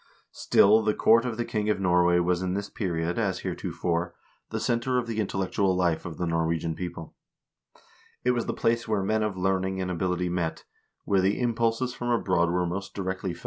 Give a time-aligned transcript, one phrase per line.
[0.31, 4.15] Still the court of the king of Norway was in this period, as heretofore,
[4.49, 7.13] the center of the intellectual life of the Norwegian people.
[8.23, 10.63] It was the place where men of learning and ability met,
[11.05, 13.35] where the impulses from abroad were most directly felt, 1 Geschichte der Padagogik, erster teil,
[13.35, 13.39] p.